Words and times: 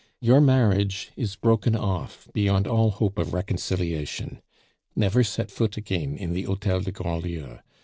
Your 0.19 0.41
marriage 0.41 1.11
is 1.15 1.35
broken 1.35 1.75
off 1.75 2.27
beyond 2.33 2.65
all 2.65 2.89
hope 2.89 3.19
of 3.19 3.35
reconciliation. 3.35 4.41
Never 4.95 5.23
set 5.23 5.51
foot 5.51 5.77
again 5.77 6.17
in 6.17 6.33
the 6.33 6.41
Hotel 6.41 6.79
de 6.79 6.91
Grandlieu. 6.91 7.59